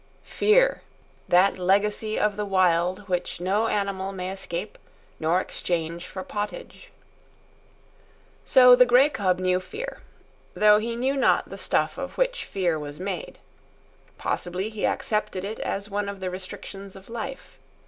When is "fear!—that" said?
0.23-1.59